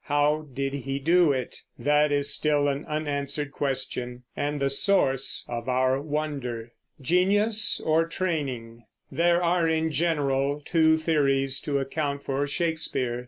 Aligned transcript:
How 0.05 0.47
did 0.51 0.73
he 0.73 0.97
do 0.97 1.31
it? 1.31 1.57
That 1.77 2.11
is 2.11 2.33
still 2.33 2.67
an 2.67 2.85
unanswered 2.85 3.51
question 3.51 4.23
and 4.35 4.59
the 4.59 4.71
source 4.71 5.45
of 5.47 5.69
our 5.69 6.01
wonder. 6.01 6.71
There 7.07 7.91
are, 9.43 9.67
in 9.69 9.91
general, 9.91 10.61
two 10.65 10.97
theories 10.97 11.59
to 11.61 11.77
account 11.77 12.23
for 12.23 12.47
Shakespeare. 12.47 13.19